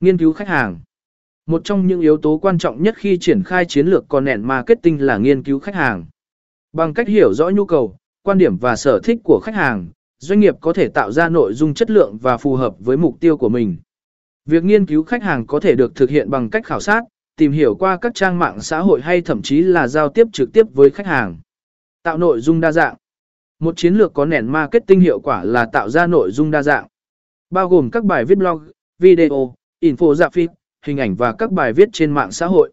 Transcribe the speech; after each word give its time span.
Nghiên 0.00 0.18
cứu 0.18 0.32
khách 0.32 0.48
hàng 0.48 0.80
Một 1.46 1.64
trong 1.64 1.86
những 1.86 2.00
yếu 2.00 2.16
tố 2.16 2.38
quan 2.38 2.58
trọng 2.58 2.82
nhất 2.82 2.94
khi 2.96 3.18
triển 3.18 3.42
khai 3.42 3.64
chiến 3.64 3.86
lược 3.86 4.08
content 4.08 4.44
marketing 4.44 5.06
là 5.06 5.16
nghiên 5.18 5.42
cứu 5.42 5.58
khách 5.58 5.74
hàng. 5.74 6.06
Bằng 6.72 6.94
cách 6.94 7.08
hiểu 7.08 7.34
rõ 7.34 7.50
nhu 7.50 7.66
cầu, 7.66 7.96
quan 8.22 8.38
điểm 8.38 8.56
và 8.56 8.76
sở 8.76 9.00
thích 9.04 9.18
của 9.24 9.40
khách 9.44 9.54
hàng, 9.54 9.88
doanh 10.18 10.40
nghiệp 10.40 10.54
có 10.60 10.72
thể 10.72 10.88
tạo 10.88 11.12
ra 11.12 11.28
nội 11.28 11.52
dung 11.54 11.74
chất 11.74 11.90
lượng 11.90 12.18
và 12.22 12.36
phù 12.36 12.56
hợp 12.56 12.74
với 12.78 12.96
mục 12.96 13.20
tiêu 13.20 13.36
của 13.36 13.48
mình. 13.48 13.76
Việc 14.44 14.64
nghiên 14.64 14.86
cứu 14.86 15.02
khách 15.02 15.22
hàng 15.22 15.46
có 15.46 15.60
thể 15.60 15.74
được 15.74 15.94
thực 15.94 16.10
hiện 16.10 16.30
bằng 16.30 16.50
cách 16.50 16.66
khảo 16.66 16.80
sát, 16.80 17.02
tìm 17.36 17.52
hiểu 17.52 17.74
qua 17.74 17.98
các 18.00 18.14
trang 18.14 18.38
mạng 18.38 18.60
xã 18.60 18.80
hội 18.80 19.00
hay 19.02 19.20
thậm 19.20 19.42
chí 19.42 19.60
là 19.60 19.88
giao 19.88 20.08
tiếp 20.08 20.26
trực 20.32 20.52
tiếp 20.52 20.66
với 20.72 20.90
khách 20.90 21.06
hàng. 21.06 21.38
Tạo 22.02 22.18
nội 22.18 22.40
dung 22.40 22.60
đa 22.60 22.72
dạng. 22.72 22.96
Một 23.58 23.76
chiến 23.76 23.94
lược 23.94 24.14
có 24.14 24.24
nền 24.24 24.46
marketing 24.46 25.00
hiệu 25.00 25.20
quả 25.20 25.44
là 25.44 25.66
tạo 25.72 25.88
ra 25.88 26.06
nội 26.06 26.30
dung 26.30 26.50
đa 26.50 26.62
dạng, 26.62 26.86
bao 27.50 27.68
gồm 27.68 27.90
các 27.90 28.04
bài 28.04 28.24
viết 28.24 28.38
blog, 28.38 28.68
video, 28.98 29.54
infographic, 29.92 30.46
dạ 30.46 30.54
hình 30.86 30.96
ảnh 30.96 31.14
và 31.14 31.32
các 31.32 31.52
bài 31.52 31.72
viết 31.72 31.88
trên 31.92 32.10
mạng 32.10 32.32
xã 32.32 32.46
hội. 32.46 32.72